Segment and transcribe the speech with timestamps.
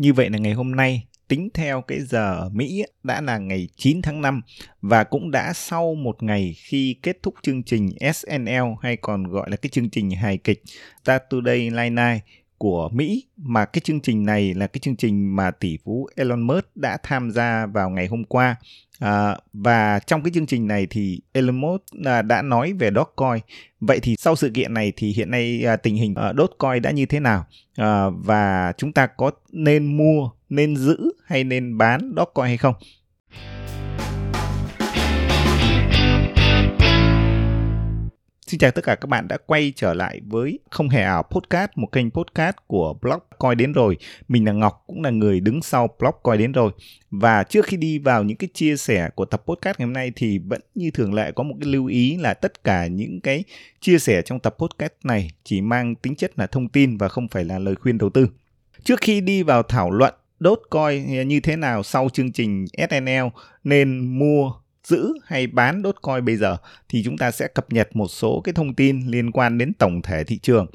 [0.00, 3.68] Như vậy là ngày hôm nay, tính theo cái giờ ở Mỹ đã là ngày
[3.76, 4.42] 9 tháng 5
[4.82, 9.50] và cũng đã sau một ngày khi kết thúc chương trình SNL hay còn gọi
[9.50, 10.62] là cái chương trình hài kịch
[11.04, 12.24] Saturday Night Night
[12.60, 13.26] của Mỹ.
[13.36, 16.98] Mà cái chương trình này là cái chương trình mà tỷ phú Elon Musk đã
[17.02, 18.56] tham gia vào ngày hôm qua.
[18.98, 23.42] À, và trong cái chương trình này thì Elon Musk à, đã nói về Dogecoin.
[23.80, 27.06] Vậy thì sau sự kiện này thì hiện nay à, tình hình Dogecoin đã như
[27.06, 27.44] thế nào?
[27.76, 32.74] À, và chúng ta có nên mua nên giữ hay nên bán Dogecoin hay không?
[38.50, 41.70] Xin chào tất cả các bạn đã quay trở lại với Không Hề Ảo Podcast,
[41.76, 43.96] một kênh podcast của blog Coi Đến Rồi.
[44.28, 46.72] Mình là Ngọc, cũng là người đứng sau blog Coi Đến Rồi.
[47.10, 50.12] Và trước khi đi vào những cái chia sẻ của tập podcast ngày hôm nay
[50.16, 53.44] thì vẫn như thường lệ có một cái lưu ý là tất cả những cái
[53.80, 57.28] chia sẻ trong tập podcast này chỉ mang tính chất là thông tin và không
[57.28, 58.28] phải là lời khuyên đầu tư.
[58.84, 63.26] Trước khi đi vào thảo luận đốt coi như thế nào sau chương trình SNL
[63.64, 64.52] nên mua
[64.90, 66.56] giữ hay bán đốt coi bây giờ
[66.88, 70.02] thì chúng ta sẽ cập nhật một số cái thông tin liên quan đến tổng
[70.02, 70.66] thể thị trường.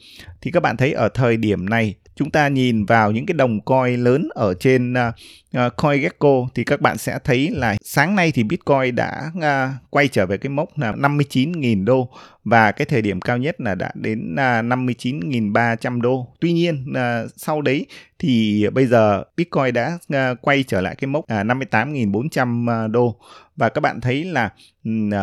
[0.42, 3.62] Thì các bạn thấy ở thời điểm này chúng ta nhìn vào những cái đồng
[3.62, 8.44] coin lớn ở trên uh, CoinGecko thì các bạn sẽ thấy là sáng nay thì
[8.44, 9.44] Bitcoin đã uh,
[9.90, 12.10] quay trở về cái mốc là 59.000 đô
[12.44, 16.28] và cái thời điểm cao nhất là đã đến uh, 59.300 đô.
[16.40, 17.86] Tuy nhiên uh, sau đấy
[18.26, 23.16] thì bây giờ Bitcoin đã à, quay trở lại cái mốc à, 58.400 à, đô.
[23.56, 24.50] Và các bạn thấy là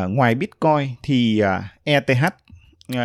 [0.08, 1.42] ngoài Bitcoin thì
[1.84, 2.10] ETH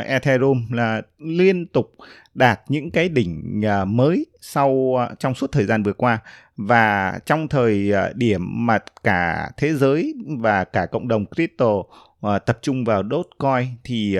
[0.06, 1.96] Ethereum là liên tục
[2.34, 6.20] đạt những cái đỉnh mới sau trong suốt thời gian vừa qua.
[6.58, 11.84] Và trong thời điểm mà cả thế giới và cả cộng đồng crypto
[12.22, 14.18] tập trung vào Dogecoin thì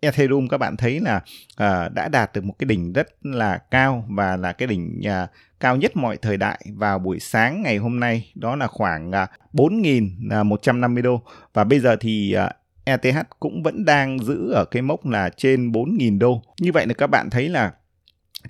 [0.00, 1.20] Ethereum các bạn thấy là
[1.56, 5.26] à, đã đạt được một cái đỉnh rất là cao và là cái đỉnh à,
[5.60, 9.26] cao nhất mọi thời đại vào buổi sáng ngày hôm nay đó là khoảng à,
[9.52, 12.36] 4.150 đô và bây giờ thì
[12.88, 16.42] ETH cũng vẫn đang giữ ở cái mốc là trên 4.000 đô.
[16.60, 17.72] Như vậy là các bạn thấy là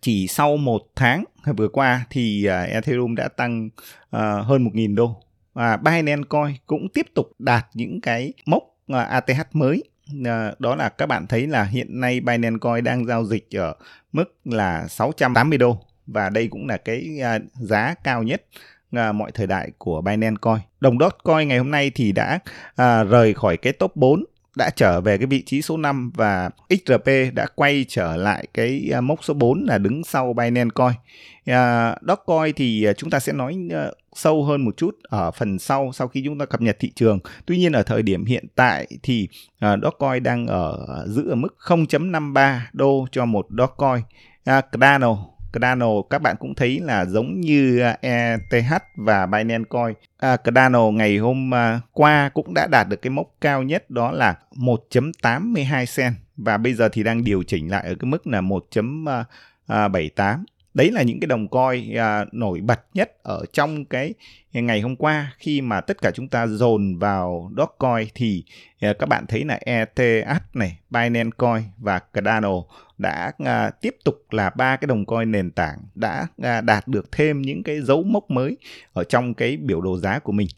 [0.00, 1.25] chỉ sau một tháng
[1.56, 5.22] vừa qua thì uh, Ethereum đã tăng uh, hơn 1.000 đô.
[5.53, 9.82] Và Binance Coin cũng tiếp tục đạt những cái mốc uh, ATH mới.
[10.24, 13.74] Ờ, đó là các bạn thấy là hiện nay Binance Coin đang giao dịch ở
[14.12, 18.42] mức là 680 đô và đây cũng là cái à, giá cao nhất
[18.92, 20.58] à, mọi thời đại của Binance Coin.
[20.80, 22.38] Đồng Dogecoin ngày hôm nay thì đã
[22.76, 24.24] à, rời khỏi cái top 4
[24.58, 28.91] đã trở về cái vị trí số 5 và XRP đã quay trở lại cái
[28.92, 30.94] à, mốc số 4 là đứng sau Binance Coin.
[31.50, 35.58] Uh, Dogecoin thì à, chúng ta sẽ nói uh, sâu hơn một chút ở phần
[35.58, 37.19] sau sau khi chúng ta cập nhật thị trường.
[37.46, 39.28] Tuy nhiên ở thời điểm hiện tại thì
[39.64, 44.02] uh, Dogecoin đang ở giữ ở mức 0.53 đô cho một Dogecoin.
[44.50, 49.94] Uh, Cardano Cardano các bạn cũng thấy là giống như à, ETH và Binance Coin.
[50.19, 54.12] À, Cardano ngày hôm à, qua cũng đã đạt được cái mốc cao nhất đó
[54.12, 56.14] là 1.82 cent.
[56.36, 59.26] Và bây giờ thì đang điều chỉnh lại ở cái mức là 1.78
[60.16, 60.38] à,
[60.74, 64.14] đấy là những cái đồng coin à, nổi bật nhất ở trong cái
[64.52, 65.32] ngày hôm qua.
[65.38, 68.44] Khi mà tất cả chúng ta dồn vào Dogecoin thì
[68.80, 72.52] à, các bạn thấy là ETH này, Binance Coin và Cardano
[72.98, 77.12] đã à, tiếp tục là ba cái đồng coin nền tảng đã à, đạt được
[77.12, 78.56] thêm những cái dấu mốc mới
[78.92, 80.48] ở trong cái biểu đồ giá của mình.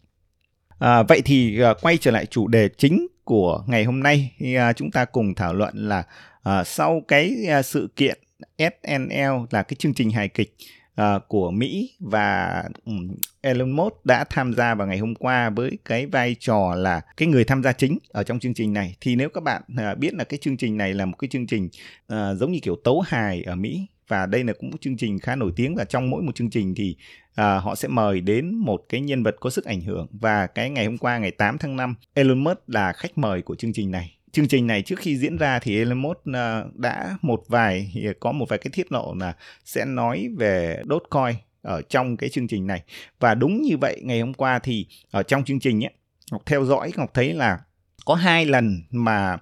[0.79, 4.55] À, vậy thì à, quay trở lại chủ đề chính của ngày hôm nay thì
[4.55, 6.03] à, chúng ta cùng thảo luận là
[6.43, 8.19] à, sau cái à, sự kiện
[8.57, 10.55] SNL là cái chương trình hài kịch
[11.01, 15.77] uh, của Mỹ và um, Elon Musk đã tham gia vào ngày hôm qua với
[15.85, 18.95] cái vai trò là cái người tham gia chính ở trong chương trình này.
[19.01, 21.47] Thì nếu các bạn uh, biết là cái chương trình này là một cái chương
[21.47, 21.69] trình
[22.13, 25.19] uh, giống như kiểu tấu hài ở Mỹ và đây là cũng một chương trình
[25.19, 26.95] khá nổi tiếng và trong mỗi một chương trình thì
[27.35, 30.07] à, họ sẽ mời đến một cái nhân vật có sức ảnh hưởng.
[30.11, 33.55] Và cái ngày hôm qua ngày 8 tháng 5 Elon Musk là khách mời của
[33.55, 37.17] chương trình này chương trình này trước khi diễn ra thì Elon Musk ờ, đã
[37.21, 42.17] một vài có một vài cái tiết lộ là sẽ nói về Dogecoin ở trong
[42.17, 42.83] cái chương trình này.
[43.19, 45.93] Và đúng như vậy ngày hôm qua thì ở trong chương trình ấy
[46.31, 47.59] Ngọc theo dõi Ngọc thấy là
[48.05, 49.37] có hai lần mà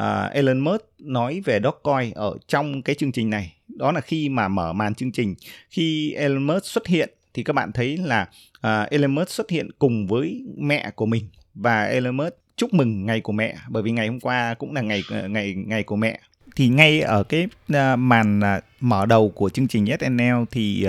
[0.00, 3.56] uh, Elon Musk nói về Dogecoin ở trong cái chương trình này.
[3.68, 5.34] Đó là khi mà mở màn chương trình.
[5.70, 8.28] Khi Elon Musk xuất hiện thì các bạn thấy là
[8.58, 13.06] uh, Elon Musk xuất hiện cùng với mẹ của mình và Elon Musk chúc mừng
[13.06, 15.96] ngày của mẹ, bởi vì ngày hôm qua cũng là ngày ờ, ngày ngày của
[15.96, 16.20] mẹ.
[16.56, 20.86] Thì ngay ở cái ờ, màn ờ, mở đầu của chương trình SNL thì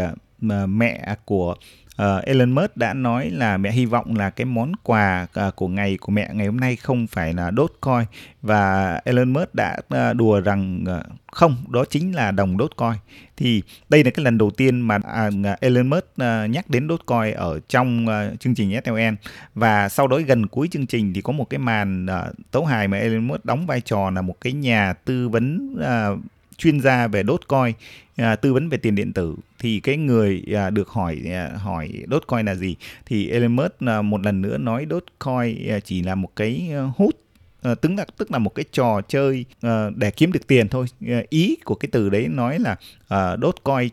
[0.67, 1.55] mẹ của
[2.01, 5.67] uh, Elon Musk đã nói là mẹ hy vọng là cái món quà uh, của
[5.67, 8.05] ngày của mẹ ngày hôm nay không phải là Dogecoin.
[8.41, 12.99] Và Elon Musk đã uh, đùa rằng uh, không đó chính là đồng Dogecoin.
[13.37, 17.33] Thì đây là cái lần đầu tiên mà uh, Elon Musk uh, nhắc đến Dogecoin
[17.33, 19.15] ở trong uh, chương trình SLN
[19.55, 22.87] và sau đó gần cuối chương trình thì có một cái màn uh, tấu hài
[22.87, 26.19] mà Elon Musk đóng vai trò là một cái nhà tư vấn uh,
[26.57, 27.75] chuyên gia về Dogecoin
[28.15, 31.89] à, tư vấn về tiền điện tử thì cái người à, được hỏi à, hỏi
[32.11, 32.75] Dogecoin là gì?
[33.05, 36.81] Thì Elon Musk à, một lần nữa nói Dogecoin à, chỉ là một cái à,
[36.97, 37.15] hút
[37.61, 40.85] à, tức là tức là một cái trò chơi à, để kiếm được tiền thôi.
[41.07, 42.75] À, ý của cái từ đấy nói là
[43.07, 43.89] à, Dogecoin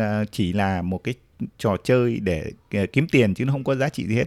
[0.00, 1.14] à, à chỉ là một cái
[1.58, 4.26] trò chơi để à, kiếm tiền chứ nó không có giá trị gì hết.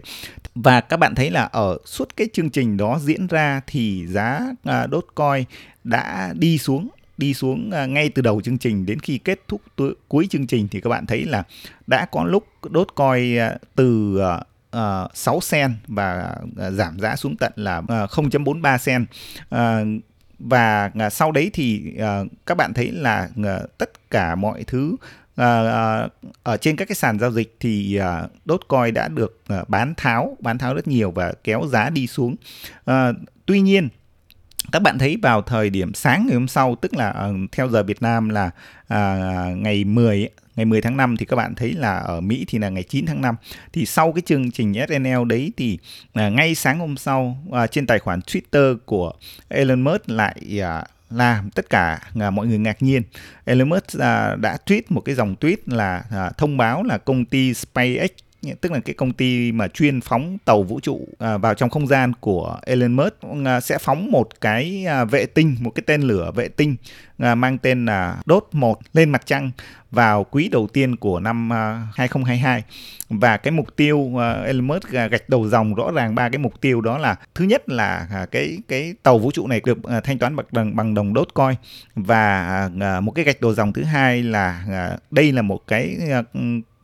[0.54, 4.40] Và các bạn thấy là ở suốt cái chương trình đó diễn ra thì giá
[4.64, 5.44] đốt Dogecoin
[5.84, 6.88] đã đi xuống
[7.20, 9.62] đi xuống à, ngay từ đầu chương trình đến khi kết thúc
[10.08, 11.42] cuối chương trình thì các bạn thấy là
[11.86, 14.42] đã có lúc đốt coi à, từ à,
[14.76, 16.36] uh, 6 sen và
[16.70, 19.06] giảm giá xuống tận là uh, 0.43 sen.
[19.54, 20.02] Uh,
[20.38, 24.96] và sau đấy thì uh, các bạn thấy là uh, tất cả mọi thứ
[25.40, 26.10] uh,
[26.42, 30.36] ở trên các cái sàn giao dịch thì uh, Dogecoin đã được uh, bán tháo
[30.40, 32.36] bán tháo rất nhiều và kéo giá đi xuống.
[33.46, 33.88] Tuy nhiên
[34.72, 37.82] các bạn thấy vào thời điểm sáng ngày hôm sau tức là uh, theo giờ
[37.82, 38.50] Việt Nam là
[38.94, 42.58] uh, ngày 10 ngày 10 tháng 5 thì các bạn thấy là ở Mỹ thì
[42.58, 43.34] là ngày 9 tháng 5
[43.72, 47.86] thì sau cái chương trình SNL đấy thì uh, ngay sáng hôm sau uh, trên
[47.86, 49.12] tài khoản Twitter của
[49.48, 53.02] Elon Musk lại uh, làm tất cả uh, mọi người ngạc nhiên.
[53.44, 57.24] Elon Musk uh, đã tweet một cái dòng tweet là uh, thông báo là công
[57.24, 58.10] ty SpaceX
[58.60, 61.86] tức là cái công ty mà chuyên phóng tàu vũ trụ à, vào trong không
[61.86, 63.14] gian của Elon Musk
[63.44, 66.76] à, sẽ phóng một cái à, vệ tinh, một cái tên lửa vệ tinh
[67.18, 69.50] mang tên là Đốt 1 lên mặt trăng
[69.90, 71.50] vào quý đầu tiên của năm
[71.94, 72.62] 2022
[73.08, 74.12] và cái mục tiêu
[74.46, 77.68] Elon Musk gạch đầu dòng rõ ràng ba cái mục tiêu đó là thứ nhất
[77.68, 81.56] là cái cái tàu vũ trụ này được thanh toán bằng đồng bằng đồng Dogecoin.
[81.94, 82.70] Và
[83.02, 84.64] một cái gạch đầu dòng thứ hai là
[85.10, 85.96] đây là một cái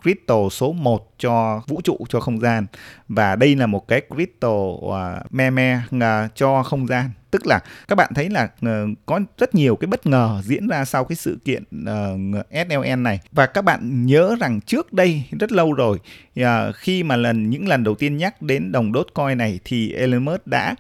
[0.07, 2.67] crystal số 1 cho vũ trụ cho không gian.
[3.09, 7.11] Và đây là một cái crystal uh, à, meme uh, à, cho không gian.
[7.31, 10.85] Tức là các bạn thấy là uh, có rất nhiều cái bất ngờ diễn ra
[10.85, 13.21] sau cái sự kiện ờ, uh, SLN này.
[13.33, 15.99] Và các bạn nhớ rằng trước đây rất lâu rồi
[16.41, 20.25] uh, khi mà lần những lần đầu tiên nhắc đến đồng Dogecoin này thì Elon
[20.25, 20.75] Musk đã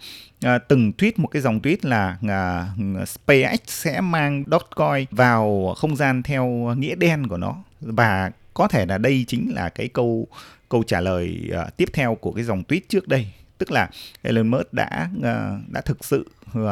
[0.46, 5.96] uh, từng tweet một cái dòng tweet là uh, SpaceX sẽ mang Dogecoin vào không
[5.96, 7.56] gian theo nghĩa đen của nó.
[7.81, 10.29] Và có thể là đây chính là cái câu
[10.69, 13.26] câu trả lời uh, tiếp theo của cái dòng tweet trước đây.
[13.58, 13.91] Tức là
[14.23, 15.25] Elon Musk đã uh,
[15.69, 16.26] đã thực sự
[16.58, 16.67] uh,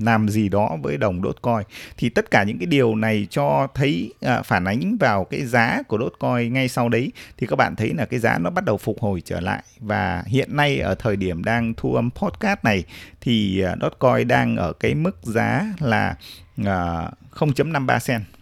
[0.00, 1.66] làm gì đó với đồng Dogecoin.
[1.96, 5.82] Thì tất cả những cái điều này cho thấy uh, phản ánh vào cái giá
[5.88, 7.12] của Dogecoin ngay sau đấy.
[7.36, 9.62] Thì các bạn thấy là cái giá nó bắt đầu phục hồi trở lại.
[9.80, 12.84] Và hiện nay ở thời điểm đang thu âm podcast này
[13.20, 16.14] thì uh, Dogecoin đang ở cái mức giá là
[16.60, 18.37] uh, 0.53 cent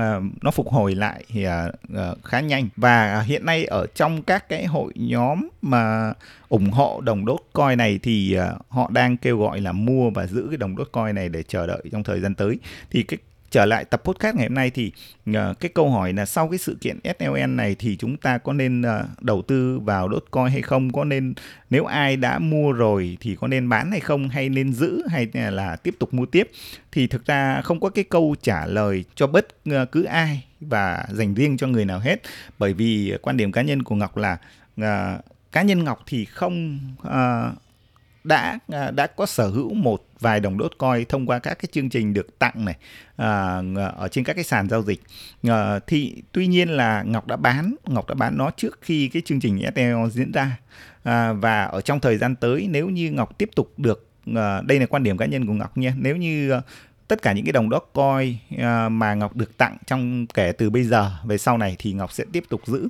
[0.00, 2.68] uh, nó phục hồi lại thì uh, khá nhanh.
[2.76, 6.12] Và à, hiện nay ở trong các cái hội nhóm mà
[6.48, 10.26] ủng hộ đồng đốt coi này thì uh, họ đang kêu gọi là mua và
[10.26, 12.58] giữ cái đồng đốt coi này để chờ đợi trong thời gian tới.
[12.90, 13.18] Thì cái
[13.56, 14.92] trở lại tập podcast ngày hôm nay thì
[15.30, 18.52] uh, cái câu hỏi là sau cái sự kiện SLN này thì chúng ta có
[18.52, 20.92] nên uh, đầu tư vào Dogecoin hay không?
[20.92, 21.34] Có nên
[21.70, 24.28] nếu ai đã mua rồi thì có nên bán hay không?
[24.28, 26.50] Hay nên giữ hay là tiếp tục mua tiếp?
[26.92, 31.06] Thì thực ra không có cái câu trả lời cho bất uh, cứ ai và
[31.12, 32.22] dành riêng cho người nào hết.
[32.58, 34.38] Bởi vì quan điểm cá nhân của Ngọc là
[34.80, 37.65] uh, cá nhân Ngọc thì không uh,
[38.26, 41.90] đã à, đã có sở hữu một vài đồng Dogecoin thông qua các cái chương
[41.90, 42.76] trình được tặng này
[43.16, 43.62] à,
[43.96, 45.00] ở trên các cái sàn giao dịch.
[45.42, 49.22] À, thì tuy nhiên là Ngọc đã bán Ngọc đã bán nó trước khi cái
[49.24, 50.58] chương trình STO diễn ra.
[51.02, 54.80] À, và ở trong thời gian tới nếu như Ngọc tiếp tục được à, đây
[54.80, 56.62] là quan điểm cá nhân của Ngọc nha nếu như ờ,
[57.08, 60.84] tất cả những cái đồng Dogecoin uh, mà Ngọc được tặng trong kể từ bây
[60.84, 62.88] giờ về sau này thì Ngọc sẽ tiếp tục giữ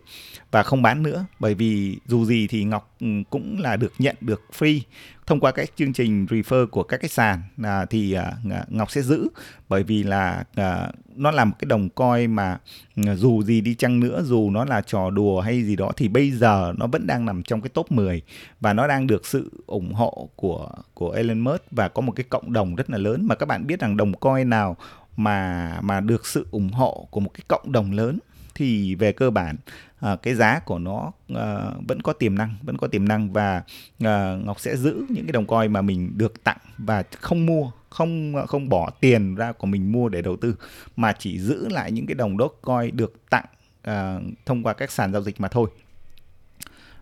[0.51, 1.25] và không bán nữa.
[1.39, 4.81] Bởi vì dù gì thì Ngọc Ừ, cũng là được nhận được free
[5.27, 7.43] thông qua các chương trình refer của các cái sàn.
[7.63, 8.33] À, thì à,
[8.69, 9.29] Ngọc sẽ giữ
[9.69, 12.59] bởi vì là à, nó là một cái đồng coi mà
[13.07, 16.09] à, dù gì đi chăng nữa dù nó là trò đùa hay gì đó thì
[16.09, 18.23] bây giờ nó vẫn đang nằm trong cái top 10
[18.61, 22.25] và nó đang được sự ủng hộ của của Elon Musk và có một cái
[22.29, 23.27] cộng đồng rất là lớn.
[23.27, 24.77] Mà các bạn biết rằng đồng coi nào
[25.17, 28.19] mà mà được sự ủng hộ của một cái cộng đồng lớn
[28.57, 29.57] thì về cơ bản
[30.01, 33.63] à, cái giá của nó à, vẫn có tiềm năng vẫn có tiềm năng và
[34.05, 37.71] à, ngọc sẽ giữ những cái đồng coin mà mình được tặng và không mua
[37.91, 40.57] không không bỏ tiền ra của mình mua để đầu tư
[40.97, 43.47] mà chỉ giữ lại những cái đồng đốt coin được tặng
[43.83, 45.69] à, thông qua các sàn giao dịch mà thôi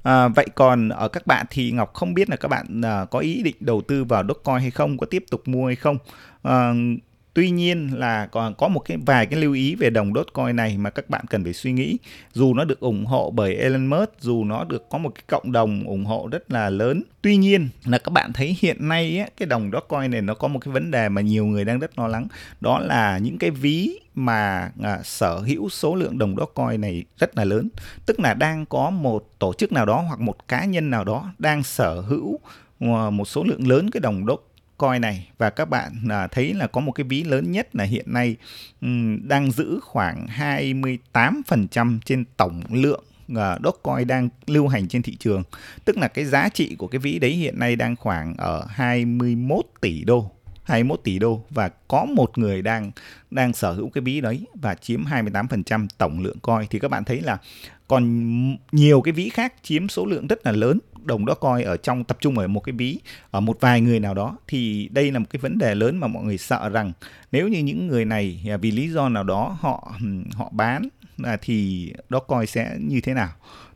[0.05, 3.19] À, vậy còn ở các bạn thì Ngọc không biết là các bạn à, có
[3.19, 5.99] ý định đầu tư vào Dogecoin hay không, có tiếp tục mua hay không.
[6.43, 6.75] À,
[7.35, 10.79] Tuy nhiên là còn có một cái vài cái lưu ý về đồng Dogecoin này
[10.79, 11.99] mà các bạn cần phải suy nghĩ.
[12.33, 15.53] Dù nó được ủng hộ bởi Elon Musk, dù nó được có một cái cộng
[15.53, 17.03] đồng ủng hộ rất là lớn.
[17.23, 20.49] Tuy nhiên là các bạn thấy hiện nay ấy, cái đồng Dogecoin này nó có
[20.49, 22.27] một cái vấn đề mà nhiều người đang rất lo lắng.
[22.61, 27.37] Đó là những cái ví mà à, sở hữu số lượng đồng Dogecoin này rất
[27.37, 27.69] là lớn.
[28.07, 31.33] Tức là đang có một tổ chức nào đó hoặc một cá nhân nào đó
[31.39, 32.39] đang sở hữu
[32.81, 36.55] à, một số lượng lớn cái đồng Dogecoin Bitcoin này và các bạn à, thấy
[36.55, 38.37] là có một cái ví lớn nhất là hiện nay
[38.81, 40.27] um, đang giữ khoảng
[41.15, 45.43] 28% trên tổng lượng uh, Dogecoin đang lưu hành trên thị trường.
[45.85, 49.65] Tức là cái giá trị của cái ví đấy hiện nay đang khoảng ở 21
[49.81, 50.31] tỷ đô.
[50.65, 52.91] 21 tỷ đô và có một người đang
[53.31, 57.05] đang sở hữu cái ví đấy và chiếm 28% tổng lượng coin thì các bạn
[57.05, 57.39] thấy là
[57.89, 61.77] còn nhiều cái ví khác chiếm số lượng rất là lớn đồng đó coi ở
[61.77, 62.99] trong, tập trung ở một cái ví
[63.31, 66.07] ở một vài người nào đó, thì đây là một cái vấn đề lớn mà
[66.07, 66.93] mọi người sợ rằng
[67.33, 69.93] nếu như những người này à, vì lý do nào đó họ
[70.33, 70.89] họ bán
[71.23, 73.29] à, thì đó coi sẽ như thế nào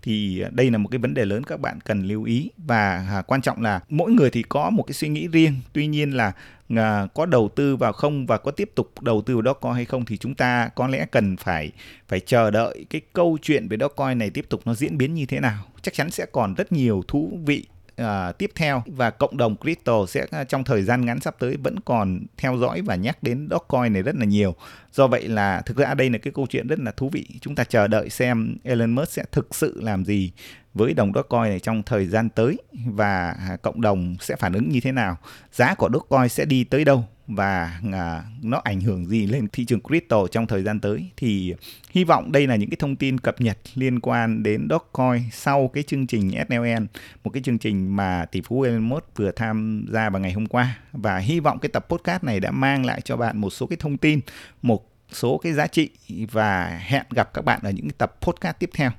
[0.02, 2.50] thì đây là một cái vấn đề lớn các bạn cần lưu ý.
[2.56, 5.54] Và à, quan trọng là mỗi người thì có một cái suy nghĩ riêng.
[5.72, 6.32] Tuy nhiên là
[6.76, 9.84] à, có đầu tư vào không và có tiếp tục đầu tư vào Dogecoin hay
[9.84, 11.72] không thì chúng ta có lẽ cần phải
[12.08, 15.26] phải chờ đợi cái câu chuyện về Dogecoin này tiếp tục nó diễn biến như
[15.26, 15.64] thế nào.
[15.82, 17.66] Chắc chắn sẽ còn rất nhiều thú vị
[18.02, 21.56] uh, tiếp theo và cộng đồng crypto sẽ uh, trong thời gian ngắn sắp tới
[21.56, 24.54] vẫn còn theo dõi và nhắc đến Dogecoin này rất là nhiều.
[24.92, 27.26] Do vậy là thực ra đây là cái câu chuyện rất là thú vị.
[27.40, 30.32] Chúng ta chờ đợi xem Elon Musk sẽ thực sự làm gì
[30.78, 34.68] với đồng Dogecoin này trong thời gian tới và à, cộng đồng sẽ phản ứng
[34.68, 35.16] như thế nào,
[35.52, 37.04] giá của Dogecoin sẽ đi tới đâu?
[37.26, 41.10] Và à, nó ảnh hưởng gì lên thị trường crypto trong thời gian tới?
[41.16, 41.54] Thì
[41.90, 45.68] hy vọng đây là những cái thông tin cập nhật liên quan đến Dogecoin sau
[45.68, 46.82] cái chương trình SNL
[47.24, 50.46] một cái chương trình mà tỷ phú Elon Musk vừa tham gia vào ngày hôm
[50.46, 50.78] qua.
[50.92, 53.76] Và hy vọng cái tập podcast này đã mang lại cho bạn một số cái
[53.80, 54.20] thông tin
[54.62, 55.90] một số cái giá trị.
[56.32, 58.90] Và hẹn gặp các bạn ở những tập podcast tiếp theo.